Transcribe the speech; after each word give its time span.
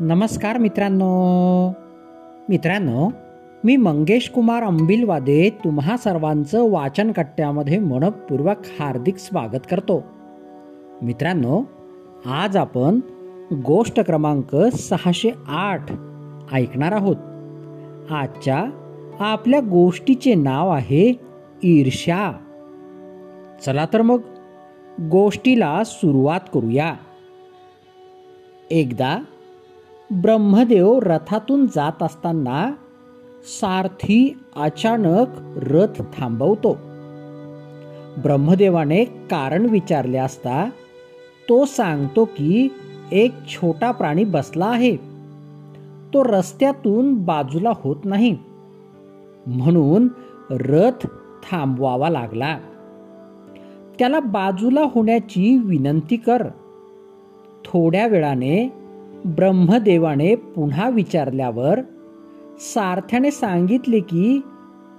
नमस्कार 0.00 0.58
मित्रांनो. 0.58 1.68
मित्रांनो 2.48 3.10
मी 3.64 3.76
मंगेश 3.76 4.30
कुमार 4.30 4.62
अंबिलवादे 4.62 5.50
तुम्हा 5.64 5.96
सर्वांचं 5.96 6.70
वाचनकट्ट्यामध्ये 6.70 7.78
मनपूर्वक 7.78 8.56
हार्दिक 8.80 9.16
स्वागत 9.16 9.58
करतो. 9.70 10.04
मित्रांनो 11.02 11.62
आज 12.26 12.56
आपण 12.56 13.00
गोष्ट 13.52 14.00
क्रमांक 14.00 14.56
सहाशे 14.56 15.30
आठ 15.48 15.92
ऐकणार 16.52 16.92
आहोत. 16.92 17.16
आजच्या 18.12 18.64
आपल्या 19.20 19.60
गोष्टीचे 19.60 20.34
नाव 20.34 20.70
आहे 20.70 21.20
ईर्ष्या. 21.62 22.32
चला 23.66 23.86
तर 23.92 24.02
मग 24.02 24.20
गोष्टीला 25.10 25.82
सुरुवात 25.84 26.40
करूया. 26.54 26.94
एकदा 28.70 29.18
ब्रह्मदेव 30.22 30.98
रथातून 30.98 31.66
जात 31.66 32.02
असताना 32.02 32.74
सारथी 33.60 34.38
अचानक 34.56 35.26
रथ 35.56 36.02
थांबवतो. 36.02 36.72
ब्रह्मदेवाने 38.22 39.04
कारण 39.04 39.66
विचारले 39.66 40.18
असता 40.18 40.70
तो 41.48 41.64
सांगतो 41.64 42.24
की 42.24 42.68
एक 43.12 43.34
छोटा 43.46 43.90
प्राणी 43.90 44.24
बसला 44.24 44.66
आहे. 44.66 44.96
तो 46.14 46.24
रस्त्यातून 46.24 47.14
बाजूला 47.14 47.72
होत 47.74 47.96
नाही. 48.04 48.38
म्हणून 49.46 50.08
रथ 50.50 51.06
थांबवावा 51.50 52.08
लागला. 52.08 52.58
त्याला 53.98 54.20
बाजूला 54.20 54.82
होण्याची 54.82 55.58
विनंती 55.58 56.16
कर. 56.16 56.48
थोड्या 57.64 58.06
वेळाने 58.06 58.83
ब्रह्मदेवाने 59.24 60.34
पुन्हा 60.34 60.88
विचारल्यावर 60.88 61.80
सारथ्याने 62.60 63.30
सांगितले 63.30 64.00
की 64.00 64.40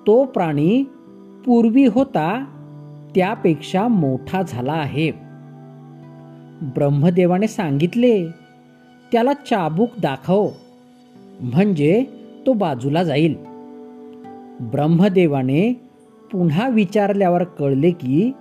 तो 0.08 0.26
प्राणी 0.26 0.84
पूर्वी 1.46 1.86
होता 1.86 2.46
त्यापेक्षा 3.16 3.88
मोठा 3.88 4.42
झाला 4.42 4.74
आहे. 4.74 5.12
ब्रह्मदेवाने 6.62 7.48
सांगितले 7.48 8.28
त्याला 9.12 9.34
चाबूक 9.34 9.90
दाखव 10.02 10.50
म्हणजे 11.40 12.04
तो 12.46 12.54
बाजूला 12.54 13.04
जाईल. 13.04 13.36
ब्रह्मदेवाने 14.60 15.74
पुन्हा 16.32 16.70
विचारल्यावर 16.70 17.44
कळले 17.44 17.92
की 17.92 18.32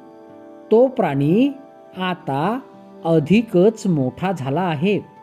तो 0.71 0.87
प्राणी 0.87 1.53
आता 1.99 2.61
अधिकच 3.05 3.87
मोठा 3.87 4.33
झाला 4.33 4.63
आहे. 4.63 5.14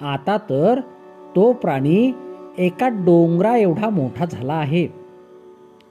आता 0.00 0.36
तर 0.50 0.80
तो 1.36 1.52
प्राणी 1.52 2.12
एका 2.58 2.88
डोंगरा 2.88 3.56
एवढा 3.56 3.88
मोठा 3.88 4.24
झाला 4.24 4.52
आहे 4.52 4.88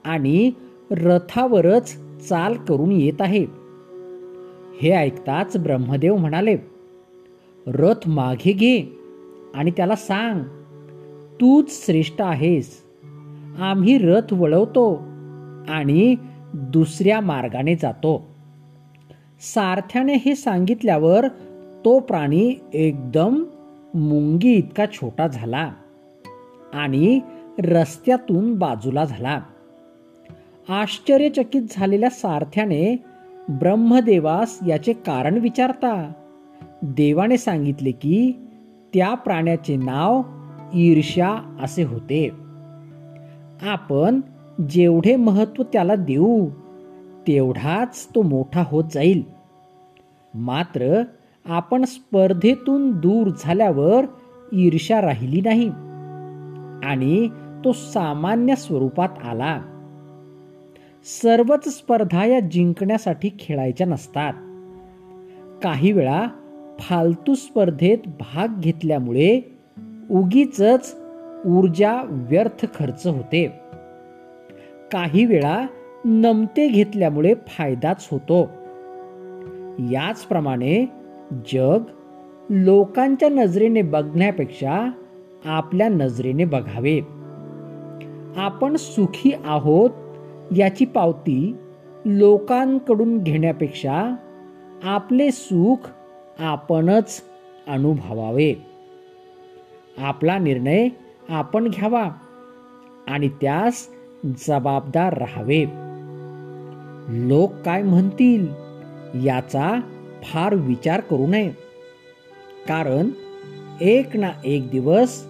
आणि 0.05 0.51
रथावरच 0.91 1.97
चाल 2.29 2.53
करून 2.53 2.91
येत 2.91 3.21
आहे. 3.21 3.45
हे 4.81 4.91
ऐकताच 4.91 5.57
ब्रह्मदेव 5.57 6.15
म्हणाले 6.15 6.57
रथ 7.67 8.07
मागे 8.07 8.51
घे 8.51 8.99
आणि 9.55 9.71
त्याला 9.71 9.95
सांग 9.95 10.43
तूच 11.41 11.85
श्रेष्ठ 11.85 12.21
आहेस. 12.21 12.83
आम्ही 13.59 13.97
रथ 13.97 14.33
वळवतो 14.33 14.93
आणि 15.69 16.15
दुसऱ्या 16.53 17.21
मार्गाने 17.21 17.75
जातो. 17.75 18.27
सारथ्याने 19.39 20.13
हे 20.13 20.35
सांगितल्यावर 20.35 21.27
तो 21.85 21.99
प्राणी 21.99 22.55
एकदम 22.73 23.43
मुंगी 23.97 24.53
इतका 24.53 24.85
छोटा 24.85 25.27
झाला 25.27 25.71
आणि 26.73 27.19
रस्त्यातून 27.59 28.55
बाजूला 28.55 29.05
झाला. 29.05 29.41
आश्चर्यचकित 30.69 31.61
झालेल्या 31.69 32.09
सारथ्याने 32.09 33.03
ब्रह्मदेवास 33.49 34.59
याचे 34.67 34.93
कारण 34.93 35.37
विचारता. 35.37 36.11
देवाने 36.81 37.37
सांगितले 37.37 37.91
की 37.91 38.33
त्या 38.93 39.13
प्राण्याचे 39.13 39.75
नाव 39.75 40.21
ईर्ष्या 40.73 41.59
असे 41.61 41.83
होते. 41.83 42.31
आपण 43.61 44.21
जेवढे 44.69 45.15
महत्त्व 45.15 45.63
त्याला 45.63 45.95
देऊ 45.95 46.49
तेवढाच 47.27 48.07
तो 48.15 48.21
मोठा 48.21 48.63
होत 48.67 48.83
जाईल. 48.91 49.23
मात्र 50.33 51.03
आपण 51.47 51.83
स्पर्धेतून 51.83 52.91
दूर 52.91 53.31
झाल्यावर 53.39 54.05
ईर्ष्या 54.53 55.01
राहिली 55.01 55.41
नाही 55.41 55.69
आणि 56.87 57.29
तो 57.65 57.71
सामान्य 57.71 58.55
स्वरूपात 58.55 59.09
आला. 59.23 59.61
सर्वच 61.03 61.67
स्पर्धा 61.67 62.25
या 62.25 62.39
जिंकण्यासाठी 62.39 63.29
खेळायच्या 63.39 63.87
नसतात. 63.87 64.33
काही 65.63 65.91
वेळा 65.91 66.27
फालतू 66.79 67.33
स्पर्धेत 67.33 67.97
भाग 68.07 68.47
घेतल्यामुळे 68.59 69.41
उगीच 70.11 70.61
ऊर्जा 71.45 72.01
व्यर्थ 72.09 72.65
खर्च 72.75 73.07
होते. 73.07 73.47
काही 74.91 75.25
वेळा 75.25 75.65
नमते 76.05 76.67
घेतल्यामुळे 76.67 77.33
फायदाच 77.47 78.07
होतो. 78.11 78.41
याचप्रमाणे 79.91 80.85
जग 81.31 81.79
लोकांच्या 82.49 83.29
नजरेने 83.29 83.81
बघण्यापेक्षा 83.81 84.91
आपल्या 85.45 85.89
नजरेने 85.89 86.45
बघावे. 86.45 86.99
आपण 88.37 88.75
सुखी 88.75 89.31
आहोत 89.45 89.89
याची 90.57 90.85
पावती 90.85 91.55
लोकांकडून 92.05 93.17
घेण्यापेक्षा 93.17 94.15
आपले 94.83 95.31
सुख 95.31 95.89
आपणच 96.39 97.21
अनुभवावे. 97.67 98.53
आपला 99.97 100.37
निर्णय 100.37 100.89
आपण 101.29 101.67
घ्यावा 101.67 102.09
आणि 103.07 103.29
त्यास 103.29 103.87
जबाबदार 104.25 105.17
राहावे. 105.17 105.65
लोक 107.09 107.53
काय 107.53 107.83
म्हणतील 107.83 108.47
याचा 109.25 109.79
फार 110.23 110.55
विचार 110.55 110.99
करू 110.99 111.27
नये. 111.27 111.49
कारण 112.67 113.09
एक 113.81 114.17
ना 114.17 114.29
एक 114.45 114.69
दिवस 114.69 115.25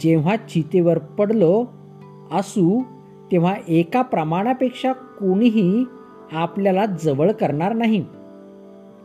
जेव्हा 0.00 0.36
चितेवर 0.36 0.98
पडलो 0.98 1.66
असू 2.32 2.82
तेव्हा 3.32 3.54
एका 3.68 4.02
प्रमाणापेक्षा 4.02 4.92
कोणीही 4.92 5.84
आपल्याला 6.32 6.86
जवळ 6.86 7.32
करणार 7.32 7.72
नाही. 7.72 8.04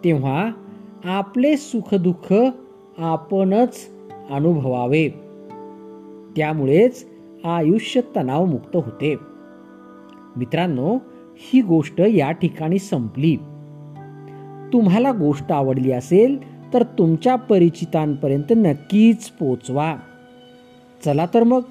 तेव्हा 0.03 0.51
आपले 1.05 1.57
सुखदुःख 1.57 2.33
आपणच 2.97 3.89
अनुभवावे. 4.29 5.09
त्यामुळेच 6.37 7.07
आयुष्य 7.45 8.01
तणावमुक्त 8.15 8.75
होते. 8.75 9.15
मित्रांनो 10.35 10.97
ही 11.35 11.61
गोष्ट 11.61 12.01
या 12.01 12.31
ठिकाणी 12.31 12.79
संपली. 12.79 13.37
तुम्हाला 14.75 15.11
गोष्ट 15.11 15.51
आवडली 15.51 15.91
असेल 15.91 16.55
तर 16.73 16.83
तुमच्या 16.83 17.35
परिचितांपर्यंत 17.35 18.53
नक्कीच 18.57 19.29
पोचवा. 19.29 19.95
चला 21.05 21.25
तर 21.33 21.43
मग 21.43 21.61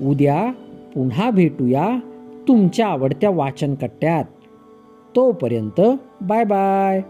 उद्या 0.00 0.52
पुन्हा 0.94 1.30
भेटूया 1.30 1.98
तुमच्या 2.48 2.86
आवडत्या 2.86 3.30
वाचन 3.30 3.74
कट्ट्यात 3.74 4.24
तोपर्यंत 5.16 5.80
बाय 6.20 6.44
बाय. 6.44 7.02